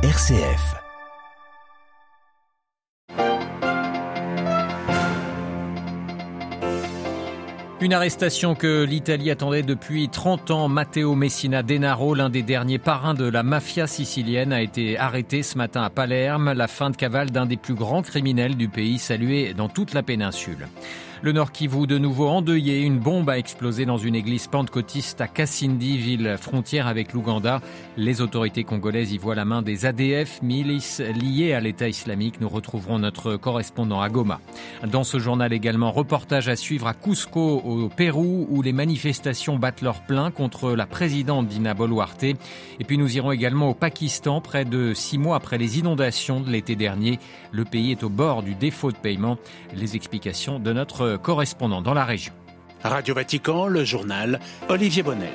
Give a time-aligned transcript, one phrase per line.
[0.00, 0.76] RCF.
[7.80, 10.68] Une arrestation que l'Italie attendait depuis 30 ans.
[10.68, 15.58] Matteo Messina Denaro, l'un des derniers parrains de la mafia sicilienne, a été arrêté ce
[15.58, 16.52] matin à Palerme.
[16.52, 20.04] La fin de cavale d'un des plus grands criminels du pays, salué dans toute la
[20.04, 20.68] péninsule.
[21.20, 25.26] Le Nord Kivu, de nouveau endeuillé, une bombe a explosé dans une église pentecôtiste à
[25.26, 27.60] Kassindi, ville frontière avec l'Ouganda.
[27.96, 32.40] Les autorités congolaises y voient la main des ADF, milices liées à l'État islamique.
[32.40, 34.40] Nous retrouverons notre correspondant à Goma.
[34.86, 39.82] Dans ce journal également, reportage à suivre à Cusco, au Pérou, où les manifestations battent
[39.82, 42.22] leur plein contre la présidente Dina Boluarte.
[42.22, 42.36] Et
[42.86, 46.76] puis nous irons également au Pakistan, près de six mois après les inondations de l'été
[46.76, 47.18] dernier.
[47.50, 49.36] Le pays est au bord du défaut de paiement.
[49.74, 52.32] Les explications de notre correspondant dans la région.
[52.82, 55.30] Radio Vatican, le journal Olivier Bonnel.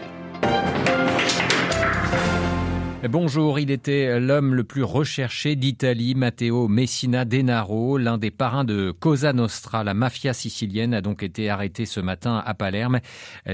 [3.09, 8.92] Bonjour, il était l'homme le plus recherché d'Italie, Matteo Messina Denaro, l'un des parrains de
[8.98, 13.02] Cosa Nostra, la mafia sicilienne, a donc été arrêté ce matin à Palerme.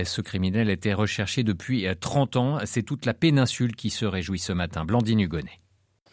[0.03, 2.57] Ce criminel était recherché depuis 30 ans.
[2.65, 4.85] C'est toute la péninsule qui se réjouit ce matin.
[4.85, 5.59] Blandine Hugonnet.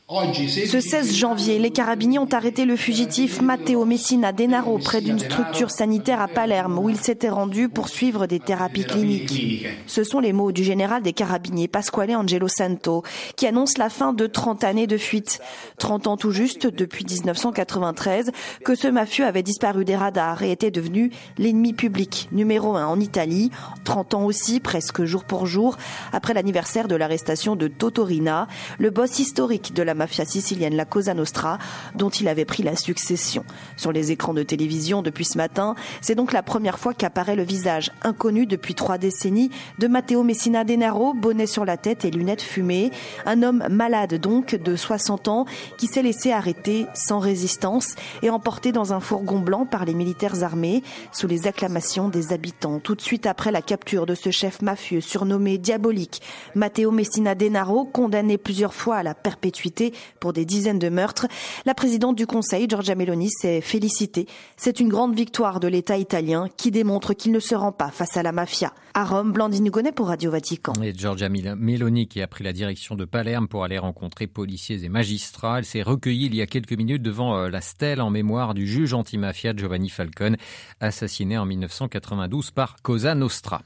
[0.08, 5.72] Ce 16 janvier, les carabiniers ont arrêté le fugitif Matteo Messina Denaro près d'une structure
[5.72, 9.66] sanitaire à Palerme où il s'était rendu pour suivre des thérapies cliniques.
[9.88, 13.02] Ce sont les mots du général des carabiniers Pasquale Angelo Santo
[13.34, 15.40] qui annonce la fin de 30 années de fuite.
[15.78, 18.30] 30 ans tout juste depuis 1993
[18.64, 23.00] que ce mafieux avait disparu des radars et était devenu l'ennemi public numéro un en
[23.00, 23.50] Italie.
[23.82, 25.76] 30 ans aussi, presque jour pour jour,
[26.12, 28.46] après l'anniversaire de l'arrestation de Totorina,
[28.78, 31.58] le boss historique de la mafia sicilienne, la Cosa Nostra,
[31.94, 33.44] dont il avait pris la succession.
[33.76, 37.42] Sur les écrans de télévision depuis ce matin, c'est donc la première fois qu'apparaît le
[37.42, 42.42] visage inconnu depuis trois décennies de Matteo Messina Denaro, bonnet sur la tête et lunettes
[42.42, 42.90] fumées.
[43.24, 45.46] Un homme malade donc, de 60 ans,
[45.78, 50.42] qui s'est laissé arrêter sans résistance et emporté dans un fourgon blanc par les militaires
[50.42, 52.78] armés, sous les acclamations des habitants.
[52.78, 56.22] Tout de suite après la capture de ce chef mafieux surnommé diabolique,
[56.54, 59.85] Matteo Messina Denaro, condamné plusieurs fois à la perpétuité
[60.20, 61.26] pour des dizaines de meurtres.
[61.64, 64.26] La présidente du Conseil, Giorgia Meloni, s'est félicitée.
[64.56, 68.16] C'est une grande victoire de l'État italien qui démontre qu'il ne se rend pas face
[68.16, 68.72] à la mafia.
[68.94, 70.72] À Rome, Blandine Hugonnet pour Radio Vatican.
[70.82, 74.88] Et Giorgia Meloni qui a pris la direction de Palerme pour aller rencontrer policiers et
[74.88, 75.58] magistrats.
[75.58, 78.66] Elle s'est recueillie il y a quelques minutes devant euh, la stèle en mémoire du
[78.66, 80.36] juge antimafia Giovanni Falcone,
[80.80, 83.62] assassiné en 1992 par Cosa Nostra.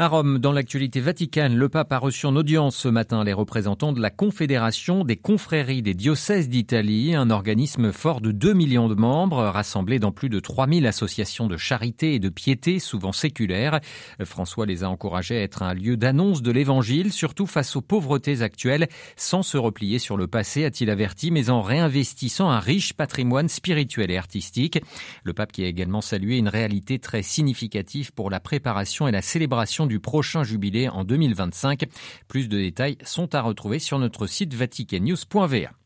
[0.00, 3.92] À Rome, dans l'actualité vaticane, le pape a reçu en audience ce matin les représentants
[3.92, 8.94] de la Confédération des confréries des diocèses d'Italie, un organisme fort de 2 millions de
[8.94, 13.80] membres, rassemblés dans plus de 3000 associations de charité et de piété, souvent séculaires.
[14.24, 18.40] François les a encouragés à être un lieu d'annonce de l'évangile, surtout face aux pauvretés
[18.40, 23.50] actuelles, sans se replier sur le passé, a-t-il averti, mais en réinvestissant un riche patrimoine
[23.50, 24.80] spirituel et artistique.
[25.24, 29.20] Le pape qui a également salué une réalité très significative pour la préparation et la
[29.20, 31.86] célébration du prochain jubilé en 2025.
[32.28, 35.79] Plus de détails sont à retrouver sur notre site vaticannews.va.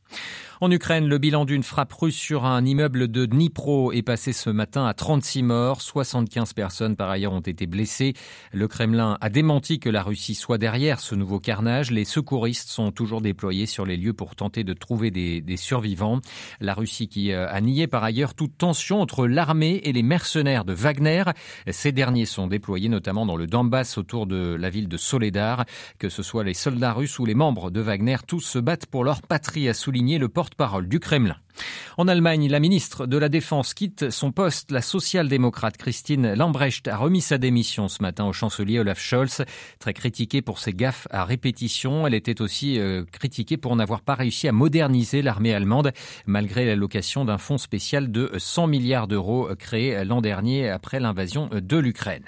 [0.60, 4.50] En Ukraine, le bilan d'une frappe russe sur un immeuble de Dnipro est passé ce
[4.50, 5.82] matin à 36 morts.
[5.82, 8.14] 75 personnes par ailleurs ont été blessées.
[8.52, 11.90] Le Kremlin a démenti que la Russie soit derrière ce nouveau carnage.
[11.90, 16.20] Les secouristes sont toujours déployés sur les lieux pour tenter de trouver des, survivants.
[16.60, 20.64] La Russie qui euh, a nié par ailleurs toute tension entre l'armée et les mercenaires
[20.64, 21.24] de Wagner.
[21.68, 25.64] Ces derniers sont déployés notamment dans le Donbass autour de la ville de Soledar.
[25.98, 29.04] Que ce soit les soldats russes ou les membres de Wagner, tous se battent pour
[29.04, 31.36] leur patrie, a souligné le porte-parole du Kremlin.
[31.96, 34.70] En Allemagne, la ministre de la Défense quitte son poste.
[34.70, 39.44] La social-démocrate Christine Lambrecht a remis sa démission ce matin au chancelier Olaf Scholz.
[39.78, 44.14] Très critiquée pour ses gaffes à répétition, elle était aussi euh, critiquée pour n'avoir pas
[44.14, 45.92] réussi à moderniser l'armée allemande,
[46.26, 51.76] malgré l'allocation d'un fonds spécial de 100 milliards d'euros créé l'an dernier après l'invasion de
[51.76, 52.24] l'Ukraine.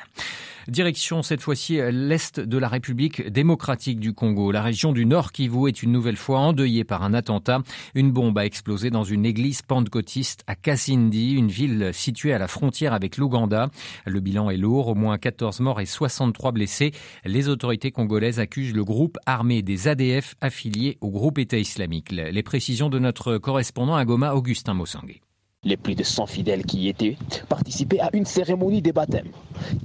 [0.68, 4.50] Direction cette fois-ci l'est de la République démocratique du Congo.
[4.50, 7.62] La région du Nord Kivu est une nouvelle fois endeuillée par un attentat.
[7.94, 12.48] Une bombe a explosé dans une église pentecôtiste à Kasindi, une ville située à la
[12.48, 13.70] frontière avec l'Ouganda.
[14.06, 16.90] Le bilan est lourd, au moins 14 morts et 63 blessés.
[17.24, 22.10] Les autorités congolaises accusent le groupe armé des ADF affiliés au groupe État islamique.
[22.10, 25.20] Les précisions de notre correspondant à Goma, Augustin Mossangué.
[25.64, 27.16] Les plus de 100 fidèles qui y étaient
[27.48, 29.28] participaient à une cérémonie de baptême.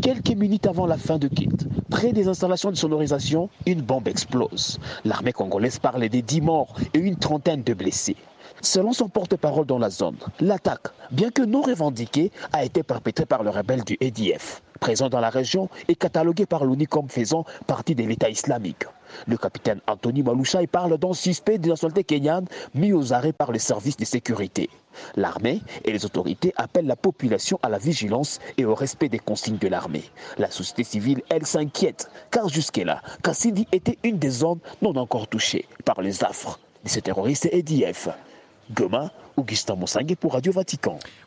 [0.01, 4.79] Quelques minutes avant la fin de quitte, près des installations de sonorisation, une bombe explose.
[5.05, 8.17] L'armée congolaise parle de 10 morts et une trentaine de blessés.
[8.63, 13.41] Selon son porte-parole dans la zone, l'attaque, bien que non revendiquée, a été perpétrée par
[13.41, 17.95] le rebelle du EDF, présent dans la région et catalogué par l'ONU comme faisant partie
[17.95, 18.83] de l'État islamique.
[19.25, 23.57] Le capitaine Anthony Malouchaï parle d'un suspect de nationalité kenyane mis aux arrêts par les
[23.57, 24.69] services de sécurité.
[25.15, 29.57] L'armée et les autorités appellent la population à la vigilance et au respect des consignes
[29.57, 30.03] de l'armée.
[30.37, 35.65] La société civile, elle, s'inquiète, car jusque-là, Kassidi était une des zones non encore touchées
[35.83, 38.09] par les affres de ces terroristes EDF.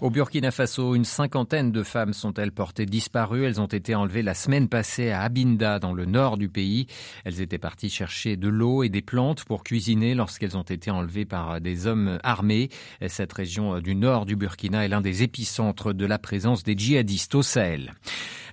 [0.00, 3.44] Au Burkina Faso, une cinquantaine de femmes sont-elles portées disparues.
[3.44, 6.86] Elles ont été enlevées la semaine passée à Abinda, dans le nord du pays.
[7.24, 11.24] Elles étaient parties chercher de l'eau et des plantes pour cuisiner lorsqu'elles ont été enlevées
[11.24, 12.68] par des hommes armés.
[13.08, 17.34] Cette région du nord du Burkina est l'un des épicentres de la présence des djihadistes
[17.34, 17.94] au Sahel.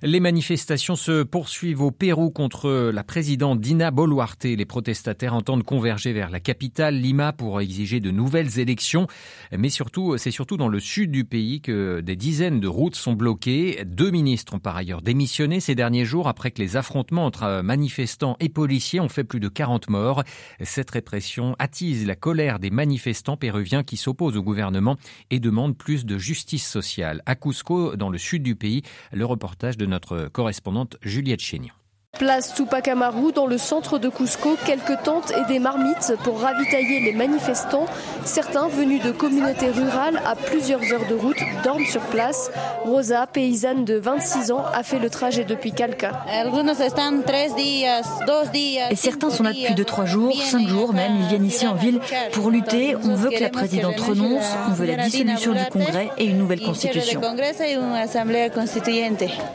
[0.04, 4.44] Les manifestations se poursuivent au Pérou contre la présidente Dina Boluarte.
[4.44, 8.81] Les protestataires entendent converger vers la capitale, Lima, pour exiger de nouvelles élections.
[9.56, 13.12] Mais surtout, c'est surtout dans le sud du pays que des dizaines de routes sont
[13.12, 13.82] bloquées.
[13.84, 18.36] Deux ministres ont par ailleurs démissionné ces derniers jours après que les affrontements entre manifestants
[18.40, 20.24] et policiers ont fait plus de 40 morts.
[20.60, 24.96] Cette répression attise la colère des manifestants péruviens qui s'opposent au gouvernement
[25.30, 27.22] et demandent plus de justice sociale.
[27.26, 28.82] À Cusco, dans le sud du pays,
[29.12, 31.74] le reportage de notre correspondante Juliette Chénion.
[32.18, 37.00] Place Tupac Amaru, dans le centre de Cusco, quelques tentes et des marmites pour ravitailler
[37.00, 37.86] les manifestants.
[38.26, 42.50] Certains venus de communautés rurales à plusieurs heures de route dorment sur place.
[42.84, 46.24] Rosa, paysanne de 26 ans, a fait le trajet depuis Calca.
[48.90, 51.16] Et certains sont là depuis 2-3 jours, 5 jours même.
[51.22, 51.98] Ils viennent ici en ville
[52.32, 52.94] pour lutter.
[52.94, 56.60] On veut que la présidente renonce, on veut la dissolution du Congrès et une nouvelle
[56.60, 57.22] constitution.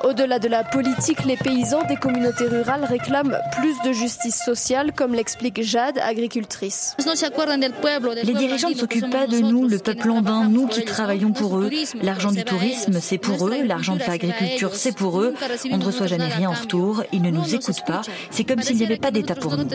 [0.03, 5.13] Au-delà de la politique, les paysans des communautés rurales réclament plus de justice sociale, comme
[5.13, 6.95] l'explique Jade, agricultrice.
[8.23, 11.69] Les dirigeants ne s'occupent pas de nous, le peuple andin, nous qui travaillons pour eux.
[12.01, 13.63] L'argent du tourisme, c'est pour eux.
[13.63, 15.33] L'argent de l'agriculture, c'est pour eux.
[15.71, 17.03] On ne reçoit jamais rien en retour.
[17.11, 18.01] Ils ne nous écoutent pas.
[18.31, 19.67] C'est comme s'il n'y avait pas d'État pour nous.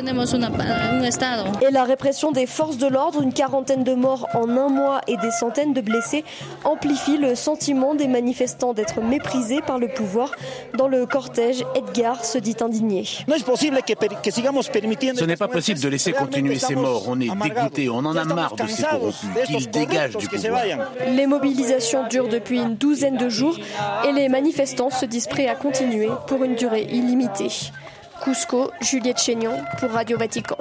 [1.60, 5.16] Et la répression des forces de l'ordre, une quarantaine de morts en un mois et
[5.16, 6.24] des centaines de blessés,
[6.64, 10.32] amplifie le sentiment des manifestants d'être méprisés par le pouvoir.
[10.76, 13.04] Dans le cortège, Edgar se dit indigné.
[13.04, 17.04] Ce n'est pas possible de laisser continuer ces morts.
[17.08, 19.28] On est dégoûtés, on en a marre de ces corrompus.
[19.46, 20.64] Qu'ils dégagent du pouvoir.
[21.08, 23.58] Les mobilisations durent depuis une douzaine de jours
[24.06, 27.50] et les manifestants se disent prêts à continuer pour une durée illimitée.
[28.22, 30.56] Cusco, Juliette Chénion pour Radio Vatican.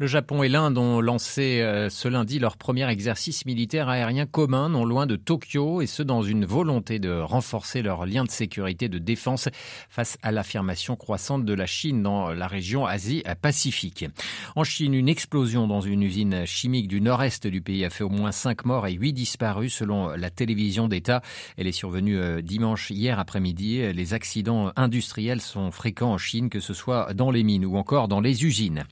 [0.00, 4.70] Le Japon et l'Inde ont lancé euh, ce lundi leur premier exercice militaire aérien commun
[4.70, 8.88] non loin de Tokyo et ce dans une volonté de renforcer leurs liens de sécurité
[8.88, 9.50] de défense
[9.90, 14.06] face à l'affirmation croissante de la Chine dans la région Asie-Pacifique.
[14.56, 18.08] En Chine, une explosion dans une usine chimique du nord-est du pays a fait au
[18.08, 21.20] moins 5 morts et 8 disparus selon la télévision d'État.
[21.58, 23.92] Elle est survenue euh, dimanche hier après-midi.
[23.92, 28.08] Les accidents industriels sont fréquents en Chine, que ce soit dans les mines ou encore
[28.08, 28.84] dans les usines.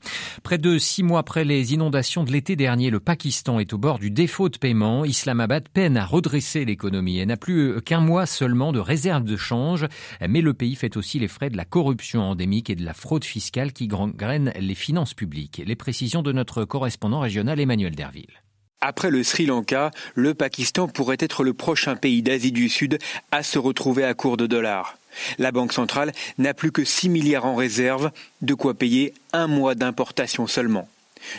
[0.43, 3.99] Près de Six mois après les inondations de l'été dernier, le Pakistan est au bord
[3.99, 5.05] du défaut de paiement.
[5.05, 7.19] Islamabad peine à redresser l'économie.
[7.19, 9.85] Elle n'a plus qu'un mois seulement de réserve de change,
[10.27, 13.23] mais le pays fait aussi les frais de la corruption endémique et de la fraude
[13.23, 15.61] fiscale qui gangrènent les finances publiques.
[15.65, 18.43] Les précisions de notre correspondant régional Emmanuel Derville.
[18.81, 22.97] Après le Sri Lanka, le Pakistan pourrait être le prochain pays d'Asie du Sud
[23.31, 24.98] à se retrouver à court de dollars.
[25.37, 28.11] La Banque centrale n'a plus que 6 milliards en réserve,
[28.41, 30.87] de quoi payer un mois d'importation seulement.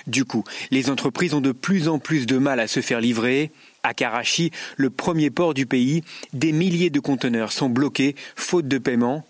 [0.07, 3.51] Du coup, les entreprises ont de plus en plus de mal à se faire livrer.
[3.83, 8.79] À Karachi, le premier port du pays, des milliers de conteneurs sont bloqués faute de
[8.79, 9.25] paiement.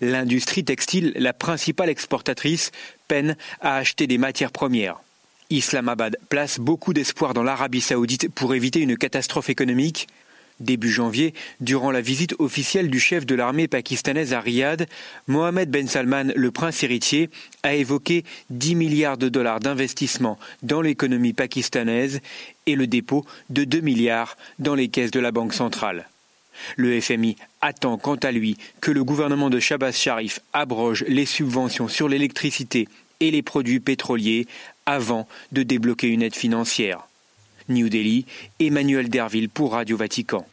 [0.00, 2.70] L'industrie textile, la principale exportatrice,
[3.08, 5.00] peine à acheter des matières premières.
[5.50, 10.08] Islamabad place beaucoup d'espoir dans l'Arabie saoudite pour éviter une catastrophe économique.
[10.60, 14.86] Début janvier, durant la visite officielle du chef de l'armée pakistanaise à Riyad,
[15.26, 17.28] Mohamed Ben Salman, le prince héritier,
[17.64, 22.20] a évoqué 10 milliards de dollars d'investissement dans l'économie pakistanaise
[22.66, 26.08] et le dépôt de 2 milliards dans les caisses de la Banque centrale.
[26.76, 31.88] Le FMI attend quant à lui que le gouvernement de Shabazz Sharif abroge les subventions
[31.88, 32.88] sur l'électricité
[33.20, 34.46] et les produits pétroliers
[34.86, 37.08] avant de débloquer une aide financière.
[37.68, 38.26] New Delhi,
[38.60, 40.46] Emmanuel Derville pour Radio Vatican.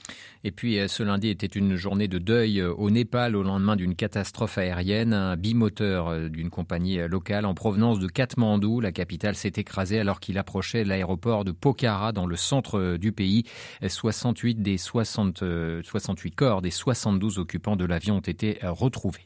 [0.43, 3.75] Et puis euh, ce lundi était une journée de deuil euh, au Népal au lendemain
[3.75, 5.13] d'une catastrophe aérienne.
[5.13, 10.19] Un bimoteur euh, d'une compagnie locale en provenance de Katmandou, la capitale, s'est écrasé alors
[10.19, 13.43] qu'il approchait l'aéroport de Pokhara dans le centre du pays.
[13.85, 15.43] 68 des 60,
[15.83, 19.25] 68 corps des 72 occupants de l'avion ont été retrouvés.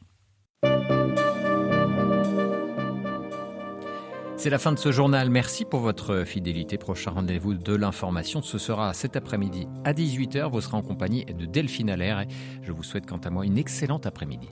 [4.38, 5.30] C'est la fin de ce journal.
[5.30, 6.76] Merci pour votre fidélité.
[6.76, 10.50] Prochain rendez-vous de l'information, ce sera cet après-midi à 18h.
[10.50, 12.24] Vous serez en compagnie de Delphine Allaire
[12.62, 14.48] je vous souhaite quant à moi une excellente après-midi.